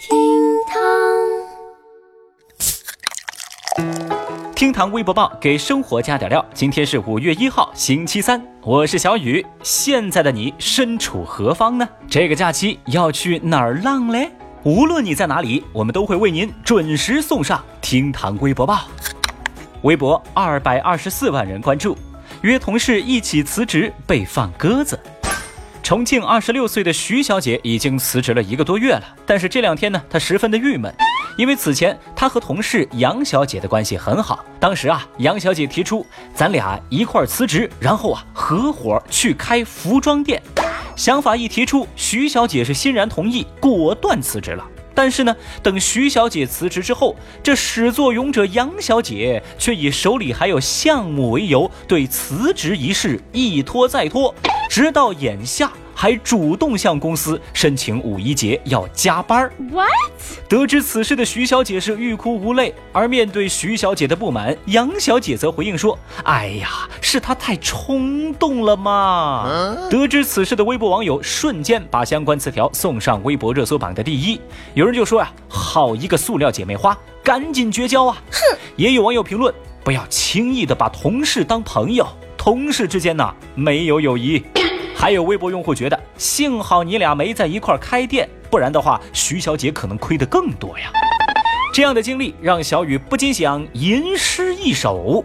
[0.00, 0.16] 厅
[0.66, 0.78] 堂，
[4.54, 6.42] 厅堂微博报给生活加点料。
[6.54, 9.44] 今天是五月一号，星期三，我是小雨。
[9.62, 11.86] 现在的你身处何方呢？
[12.08, 14.30] 这个假期要去哪儿浪嘞？
[14.62, 18.84] 无论你在哪里，我们都会为您准时送上厅堂微博报。
[19.82, 21.94] 微博二百二十四万人关注，
[22.40, 24.98] 约同事一起辞职被放鸽子。
[25.90, 30.94] 重庆二十六岁的徐小姐已经辞职了一个多月了，但是这两天呢，她十分的郁闷，
[31.36, 34.44] 因为此前她和同事杨小姐的关系很好。
[34.60, 40.40] 当时啊，杨小姐提出咱俩一块儿辞职，然后啊合伙去开服装店。
[40.94, 44.64] 想法一提出，徐小姐是欣然同意，果断辞职了。
[44.94, 54.32] 但是呢，等徐小姐辞职之后，这始作俑者杨小姐却以手里还有项目为由，对辞职一事一拖再拖。
[54.70, 59.50] 直到眼下，还主动向公司申请五一节要加班。
[59.72, 59.90] What？
[60.48, 62.72] 得知此事的徐小姐是欲哭无泪。
[62.92, 74.40] 而面对徐小姐的不满，杨小姐则回应说：“哎呀，是她太冲动了嘛。”得知此事的微博网友瞬间把相关词条送上微博热搜榜的第一。
[74.74, 78.56] 有人就说呀：“好一个塑料姐妹花，赶紧绝交啊！”哼。
[78.76, 79.52] 也有网友评论
[79.82, 82.06] ：“不要轻易的把同事当朋友，
[82.38, 84.40] 同事之间呐没有友谊。”
[85.00, 90.92] 还有微博用户觉得，幸好你俩没在一块开店，不然的话，徐小姐可能亏得更多呀。
[91.72, 95.24] 这样的经历让小雨不禁想吟诗一首。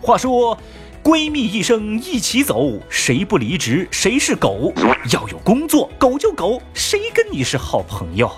[0.00, 0.56] 话说，
[1.02, 4.72] 闺蜜一生一起走，谁不离职谁是狗。
[5.12, 8.30] 要有工作，狗就狗，谁跟你是好朋友？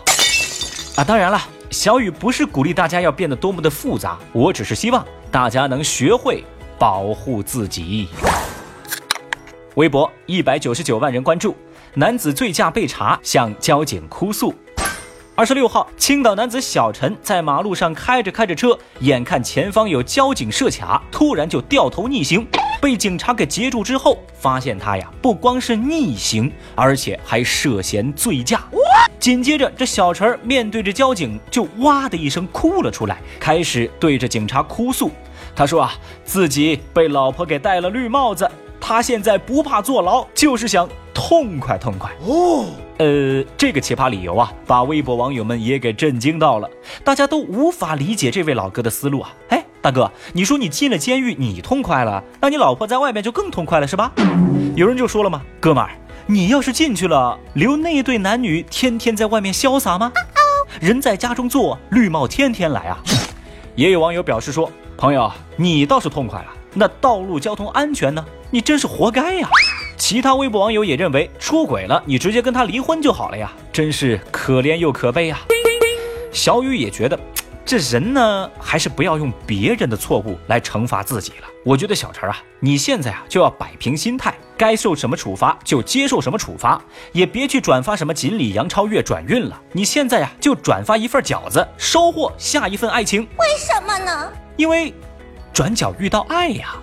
[0.97, 6.43] 啊，当然了，小雨不是鼓励大家要变得多么的复杂，我只是希望大家能学会
[6.79, 8.09] 保护自己。
[9.79, 11.55] 微博一百九十九万人关注，
[11.95, 14.53] 男子醉驾被查，向交警哭诉。
[15.37, 22.45] 二十六号，青岛男子小陈在马路上开着开着车，眼看前方有交警设卡，突然就掉头逆行，
[22.83, 28.61] 被警察给截住之后，发现他呀不光是逆行，而且还涉嫌醉驾。
[29.21, 35.09] 紧接着，这小陈面对着交警就哇的一声哭了出来，开始对着警察哭诉。
[35.55, 35.93] 他说啊，
[36.25, 38.51] 自己被老婆给戴了绿帽子。
[38.89, 42.65] 他现在不怕坐牢，就是想痛快痛快哦。
[42.97, 46.67] 呃，这个奇葩理由啊，把微博网友们也给震惊到了。
[47.05, 49.31] 大家都无法理解这位老哥的思路啊。
[49.51, 54.11] 哎，大哥，你说你进了监狱，你痛快了，那你老婆在外面就更痛快了，是吧？
[54.75, 55.91] 有人就说了嘛，哥们儿，
[56.25, 60.11] 你要是进去了，留那对男女天天在外面潇洒吗？
[60.81, 62.97] 人在家中坐，绿帽天天来啊。
[63.75, 68.25] 也有网友表示说，朋友，你倒是痛快了，那道路交通安全呢？
[68.51, 69.49] 你真是活该呀！
[69.97, 75.41] 其他微博网友也认为，出轨了你直接跟他离婚就好了呀，真是可怜又可悲啊。
[76.33, 77.19] 小雨也觉得，
[77.65, 81.49] 这人呢，还是不要用别人的错误来惩罚自己了。
[81.65, 86.81] 我觉得小陈啊，你现在啊就要摆平心态，该受什么处罚就接受什么处罚，
[87.13, 89.61] 也别去转发什么锦鲤杨超越转运了。
[89.73, 93.23] 你现在呀就转发一份饺子，收获下一份爱情。
[93.39, 94.33] 为什么呢？
[94.57, 94.95] 因为
[95.53, 96.75] 转角遇到爱呀。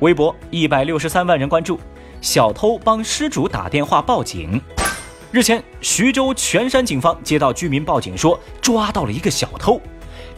[0.00, 1.80] 微博一百六十三万人关注，
[2.20, 4.60] 小偷帮失主打电话报警。
[5.32, 9.80] 日前，徐州泉山警方接到居民报警说抓到了一个小偷。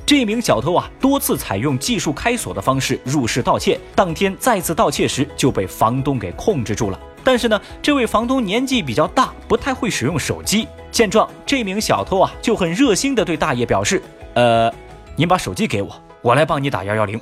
[0.07, 6.99] 这名小偷啊，多次采用技术开锁的方式入室盗窃，当天再次盗窃时就被房东给控制住了。
[7.23, 10.67] 但是呢，这位房东年纪比较大，不太会使用手机。
[10.91, 14.73] 见状，这名小偷啊就很热心的对大爷表示：“呃，
[15.15, 17.21] 您把手机给我，我来帮你打幺幺零。”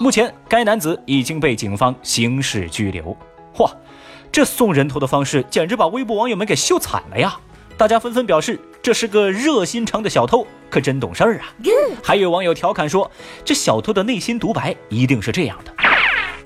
[0.00, 3.16] 目前，该男子已经被警方刑事拘留。
[3.54, 3.70] 嚯，
[4.32, 7.38] 这送人头的方式简直把微博网友们给秀惨了呀！
[7.76, 11.52] 大家纷纷表示，这是个热心肠的小偷，可真懂事儿啊！
[12.02, 13.10] 还有网友调侃说，
[13.44, 15.72] 这小偷的内心独白一定是这样的：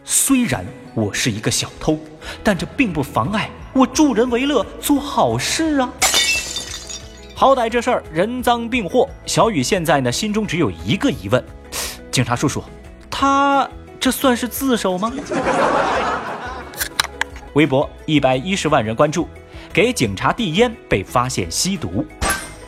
[0.05, 1.99] 虽然我是一个小偷，
[2.43, 5.93] 但这并不妨碍我助人为乐，做好事啊！
[7.44, 11.44] 好歹这事儿人赃并获，小雨现在呢心中只有一个疑问：
[12.11, 12.64] 警察叔叔。
[13.11, 13.69] 他
[14.00, 15.12] 这算是自首吗？
[17.52, 19.29] 微博一百一十万人关注，
[19.75, 22.06] 给警察递烟被发现吸毒。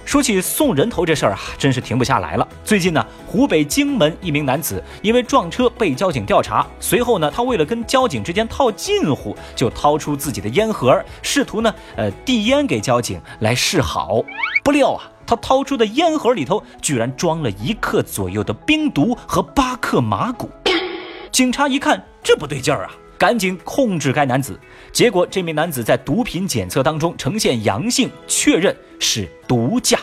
[0.07, 2.49] 说起送人头这事儿啊，真是停不下来了。
[2.65, 14.23] 最近呢，湖北荆门一名男子因为撞车被交警调查，随后呢，他为了跟交警之间套近乎，就掏出自己的烟盒，试图呢，呃，递烟给交警来示好。
[14.63, 15.11] 不料啊。
[15.29, 20.49] 他掏出的烟盒里头居然装了一克左右的冰毒和八克麻古，
[21.33, 24.59] 警察一看这不对劲儿啊，赶紧控制该男子。
[24.93, 29.99] 结果这名男子在毒品检测当中呈现阳性，确认是毒驾。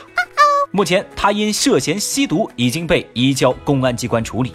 [0.71, 4.53] 目前他因涉嫌吸毒已经被移交公安机关处理。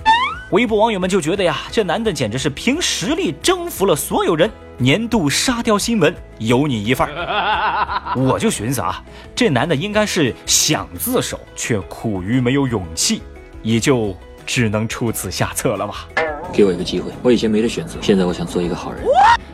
[0.51, 8.15] 微博网友们就觉得呀，这男的简直是凭实力征服了所有人，年度沙雕新闻有你一份儿。
[8.17, 13.23] 我就寻思啊，这男的应该是想自首，却苦于没有勇气，
[13.63, 14.17] 也就
[14.47, 16.09] 只能出此下策了吧。
[16.53, 19.03] 给我一个机会，我以前没得选择，现在我想做一个好人。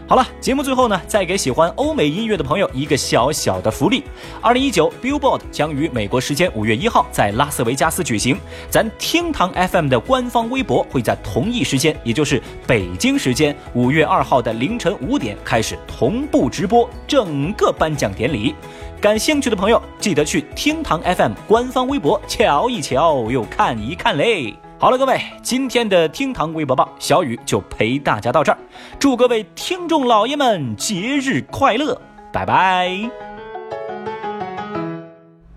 [0.07, 4.05] 好了，节目最后呢，再给喜欢欧美音乐的朋友一个小小的福利：
[4.43, 8.37] 二零一九 Billboard 将于美国时间五月一号在拉斯维加斯举行，
[8.69, 18.55] 咱厅堂 FM 的官方微博会在同一时间，也就是北京时间五月二号的凌晨五点开始同步直播整个颁奖典礼。
[19.01, 24.55] 感兴趣的朋友记得去厅堂 FM 官方微博瞧一瞧，又看一看嘞。
[24.85, 28.59] 好了，各位，今天的厅堂微博报，小雨就陪大家到这儿。
[28.99, 31.99] 祝各位听众老爷们节日快乐，
[32.31, 32.95] 拜拜。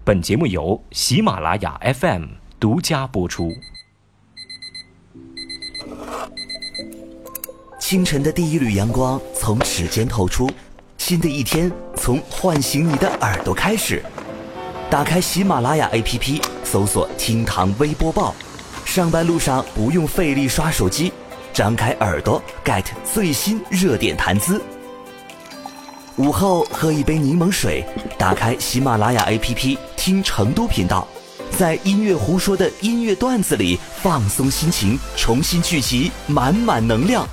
[0.05, 2.23] 本节目由喜马拉雅 FM
[2.57, 3.51] 独家播出。
[7.81, 10.49] 清晨的第一缕阳光从指尖透出，
[10.97, 14.01] 新的一天从唤醒你的耳朵开始。
[14.89, 18.33] 打开喜马拉雅 APP，搜索“厅堂微播报”。
[18.97, 21.13] 上班路上不用费力刷手机，
[21.53, 24.59] 张开耳朵 get 最新热点谈资。
[26.15, 27.85] 午后喝一杯柠檬水，
[28.17, 31.07] 打开喜马拉雅 APP 听成都频道，
[31.55, 37.23] 在音乐胡说的音乐段子里放松心情，重新聚集满满能量。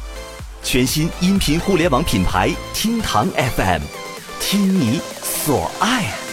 [0.63, 3.27] 全新音频互联网品牌厅堂
[3.57, 3.81] FM，
[4.39, 6.24] 听你所爱。